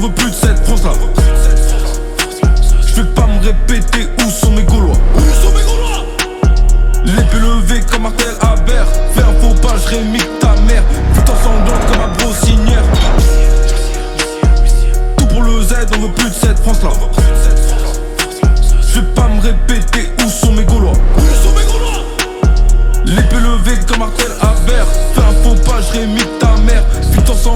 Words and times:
J'en 0.00 0.06
veux 0.06 0.14
plus 0.14 0.30
de 0.30 0.34
cette 0.34 0.64
France 0.64 0.84
là. 0.84 0.92
Je 2.86 3.02
vais 3.02 3.08
pas 3.14 3.26
me 3.26 3.44
répéter 3.44 4.06
où 4.24 4.30
sont 4.30 4.52
mes 4.52 4.62
Gaulois. 4.62 4.94
Où 5.16 5.18
sont 5.18 5.50
mes 5.50 7.10
L'épée 7.10 7.38
levée 7.40 7.80
comme 7.80 8.02
Martel 8.02 8.34
Haber. 8.40 8.84
Fais 9.12 9.22
un 9.22 9.40
faux 9.40 9.54
pas, 9.60 9.74
je 9.76 9.88
rémique 9.96 10.38
ta 10.38 10.54
mère. 10.60 10.84
Putain 11.14 11.32
sanglante 11.42 11.86
comme 11.88 11.98
ma 11.98 12.06
brossinière. 12.16 12.82
Tout 15.16 15.26
pour 15.26 15.42
le 15.42 15.62
Z, 15.62 15.74
on 15.96 16.00
veut 16.02 16.12
plus 16.12 16.30
de 16.30 16.34
cette 16.34 16.60
France 16.60 16.80
là. 16.84 16.90
Je 18.80 19.00
vais 19.00 19.06
pas 19.16 19.26
me 19.26 19.40
répéter 19.40 20.12
où 20.24 20.28
sont 20.28 20.52
mes 20.52 20.64
Gaulois. 20.64 20.92
Où 21.16 21.20
sont 21.20 21.54
L'épée 23.04 23.40
levée 23.40 23.80
comme 23.88 23.98
Martel 23.98 24.30
Haber. 24.40 24.84
Fais 25.14 25.22
un 25.22 25.42
faux 25.42 25.60
pas, 25.68 25.80
je 25.80 25.98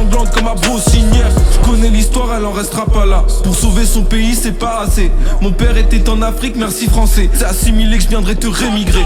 sanglante 0.03 0.31
comme 0.35 0.49
un 0.49 0.55
brossinière 0.55 1.29
Je 1.53 1.71
connais 1.71 1.89
l'histoire, 1.89 2.29
elle 2.37 2.45
en 2.45 2.53
restera 2.53 2.87
pas 2.87 3.07
là. 3.07 3.25
Pour 3.45 3.55
sauver 3.55 3.85
son 3.85 4.03
pays, 4.03 4.35
c'est 4.35 4.59
pas 4.59 4.81
assez. 4.81 5.11
Mon 5.41 5.53
père 5.53 5.77
était 5.77 6.09
en 6.09 6.23
Afrique, 6.23 6.57
merci 6.57 6.89
français. 6.89 7.31
C'est 7.33 7.45
assimilé 7.45 7.99
que 7.99 8.05
je 8.05 8.09
viendrai 8.09 8.35
te 8.35 8.47
rémigrer. 8.47 9.05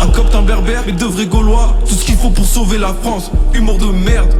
Un 0.00 0.08
copte, 0.08 0.34
un 0.34 0.42
berbère, 0.42 0.82
mais 0.86 0.92
de 0.92 1.04
vrais 1.04 1.26
gaulois. 1.26 1.76
Tout 1.86 1.94
ce 1.94 2.04
qu'il 2.04 2.16
faut 2.16 2.30
pour 2.30 2.46
sauver 2.46 2.78
la 2.78 2.94
France. 3.02 3.30
Humour 3.54 3.78
de 3.78 3.86
merde. 3.86 4.34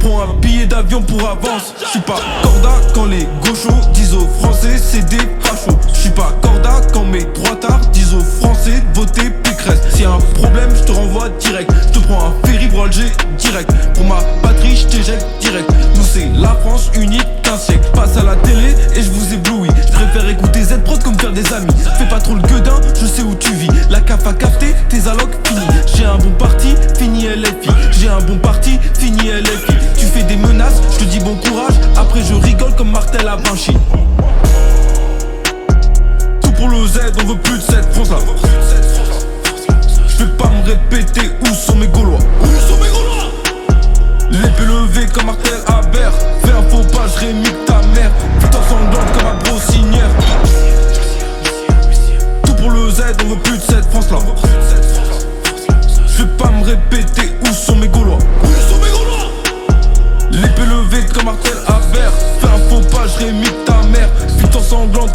Prends 0.00 0.22
un 0.22 0.34
billet 0.40 0.66
d'avion 0.66 1.00
pour 1.00 1.20
avance. 1.20 1.74
Je 1.82 1.88
suis 1.88 2.00
pas 2.00 2.20
corda 2.42 2.72
quand 2.94 3.06
les 3.06 3.26
gauchos 3.42 3.88
disent 3.94 4.14
aux 4.14 4.28
français 4.38 4.76
c'est 4.76 5.06
des 5.08 5.24
fachos. 5.40 5.78
Je 5.94 6.00
suis 6.00 6.10
pas 6.10 6.36
corda 6.42 6.82
quand 6.92 7.04
mes 7.04 7.24
droitards 7.24 7.86
disent 7.92 8.12
aux 8.12 8.44
français 8.44 8.82
voter 8.92 9.30
Pécresse. 9.30 9.80
S'il 9.90 10.02
y 10.02 10.04
a 10.04 10.10
un 10.10 10.18
problème 10.34 10.68
je 10.76 10.82
te 10.82 10.92
renvoie 10.92 11.30
direct. 11.40 11.72
Je 11.86 11.98
te 11.98 12.06
prends 12.06 12.26
un 12.26 12.46
ferry 12.46 12.68
Alger 12.78 13.12
direct. 13.38 13.70
Pour 13.94 14.04
ma 14.04 14.13
unique 16.94 17.26
qu'un 17.42 17.56
siècle 17.56 17.88
Passe 17.94 18.16
à 18.16 18.24
la 18.24 18.36
télé 18.36 18.74
et 18.96 19.02
je 19.02 19.10
vous 19.10 19.34
éblouis. 19.34 19.68
Je 19.86 19.92
préfère 19.92 20.28
écouter 20.28 20.62
Z-Prod 20.62 21.02
comme 21.02 21.18
faire 21.18 21.32
des 21.32 21.52
amis. 21.52 21.72
Fais 21.98 22.08
pas 22.08 22.18
trop 22.18 22.34
le 22.34 22.42
gueudin, 22.42 22.80
je 23.00 23.06
sais 23.06 23.22
où 23.22 23.34
tu 23.34 23.52
vis. 23.52 23.68
La 23.90 24.00
CAF 24.00 24.26
a 24.26 24.32
capté, 24.32 24.74
tes 24.88 25.06
allocs 25.08 25.36
finis 25.44 25.66
J'ai 25.94 26.04
un 26.04 26.18
bon 26.18 26.32
parti, 26.32 26.74
fini 26.98 27.26
LFI 27.26 27.70
J'ai 27.92 28.08
un 28.08 28.20
bon 28.20 28.38
parti, 28.38 28.78
fini 28.98 29.30
LFI 29.30 29.74
Tu 29.96 30.06
fais 30.06 30.22
des 30.22 30.36
menaces, 30.36 30.80
je 30.92 30.98
te 30.98 31.04
dis 31.04 31.20
bon 31.20 31.36
courage. 31.36 31.74
Après 31.96 32.22
je 32.22 32.34
rigole 32.34 32.74
comme 32.76 32.90
Martel 32.90 33.28
à 33.28 33.36
Vinci. 33.36 33.72
Tout 36.40 36.52
pour 36.52 36.68
le 36.68 36.86
Z, 36.86 37.00
on 37.22 37.26
veut 37.26 37.38
plus 37.38 37.58
de 37.58 37.62
cette 37.62 37.92
France 37.92 38.10
là 38.10 38.18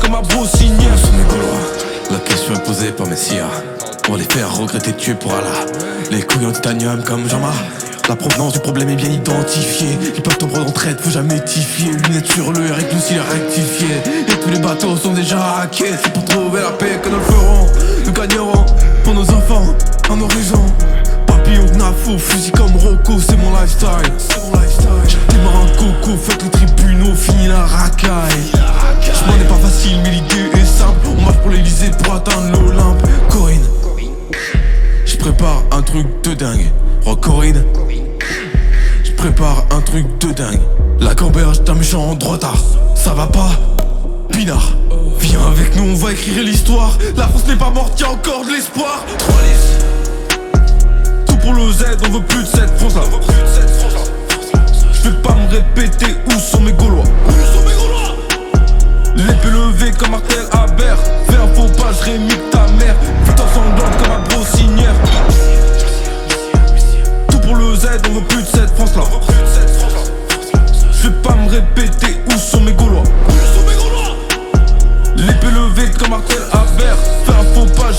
comme 0.02 0.16
un 0.16 0.22
brossinière 0.22 0.96
La 2.12 2.18
question 2.19 2.53
est 2.53 2.63
posée 2.63 2.91
par 2.91 3.07
Messia. 3.07 3.47
On 4.09 4.16
les 4.16 4.24
faire 4.24 4.53
regretter 4.56 4.94
tuer 4.94 5.13
pour 5.13 5.34
Allah. 5.34 5.66
Les 6.12 6.22
couilles 6.22 6.46
en 6.46 6.51
titanium 6.51 7.03
comme 7.03 7.28
Jama. 7.29 7.51
La 8.07 8.16
provenance 8.16 8.53
du 8.53 8.59
problème 8.59 8.90
est 8.90 8.96
bien 8.96 9.09
identifiée. 9.09 9.97
Ils 10.16 10.22
peuvent 10.22 10.38
tomber 10.38 10.59
en 10.59 10.72
traite, 10.72 11.00
faut 11.01 11.12
jamais 11.12 11.40
tifier. 11.44 11.91
Lunettes 11.91 12.31
sur 12.31 12.51
le 12.51 12.66
et 12.66 12.94
nous 12.94 13.00
s'il 13.00 13.18
est 13.18 13.22
rectifié. 13.22 13.88
Et 14.28 14.40
tous 14.44 14.50
les 14.50 14.59
bateaux 14.59 14.97
sont 14.97 15.13
déjà 15.13 15.59
hackés. 15.62 15.94
C'est 16.03 16.13
pour 16.13 16.25
trouver 16.25 16.62
la 16.62 16.72
paix 16.72 17.00
que 17.01 17.09
nous 17.09 17.18
le 17.18 17.24
ferons. 17.24 17.68
Nous 18.06 18.12
gagnerons 18.12 18.66
pour 19.03 19.13
nos 19.13 19.29
enfants, 19.29 19.75
un 20.09 20.22
horizon. 20.22 20.66
Papillon 21.28 21.66
de 21.66 21.78
Nafo, 21.78 22.18
fusil 22.18 22.51
comme 22.51 22.75
Rocco, 22.75 23.19
c'est 23.19 23.38
prépare 35.31 35.63
un 35.72 35.84
truc 35.84 36.07
de 36.23 36.34
dingue. 36.34 36.72
Corinne, 37.22 37.63
je 39.03 39.12
prépare 39.12 39.63
un 39.69 39.81
truc 39.81 40.06
de 40.19 40.31
dingue. 40.31 40.59
La 41.00 41.13
camberge 41.13 41.62
d'un 41.62 41.75
méchant 41.75 42.16
droitard, 42.16 42.57
ça 42.95 43.13
va 43.13 43.28
pas 43.28 43.51
Pinard, 44.29 44.75
viens 45.19 45.45
avec 45.45 45.75
nous, 45.75 45.91
on 45.91 45.94
va 45.94 46.13
écrire 46.13 46.41
l'histoire. 46.44 46.97
La 47.16 47.28
France 47.28 47.45
n'est 47.47 47.56
pas 47.56 47.69
morte, 47.69 48.00
y'a 48.00 48.09
encore 48.09 48.44
de 48.44 48.53
l'espoir. 48.53 49.06
Tout 51.28 51.38
pour 51.38 51.53
le 51.53 51.72
Z, 51.73 51.85
on 52.07 52.12
veut 52.12 52.25
plus 52.25 52.41
de 52.41 52.47
cette 52.47 52.75
France 52.79 52.95
là 52.95 53.03
Je 54.91 55.09
vais 55.09 55.22
pas 55.22 55.35
me 55.35 55.47
répéter 55.47 56.16
où 56.25 56.39
sont 56.39 56.62
mes 56.62 56.73
Gaulois? 56.73 57.03
L'épée 59.16 59.50
levée 59.51 59.91
comme 59.91 60.12
Martel 60.12 60.45
Haber 60.51 60.95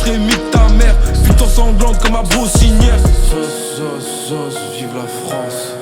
je 0.05 0.11
rémique 0.13 0.51
ta 0.51 0.69
mère 0.75 0.95
Putain 1.25 1.47
sanglante 1.47 1.99
comme 1.99 2.17
un 2.17 2.23
brossinière 2.23 2.99
Sos, 3.29 3.77
sos, 3.77 4.29
sos, 4.29 4.59
vive 4.77 4.95
la 4.95 5.07
France. 5.07 5.80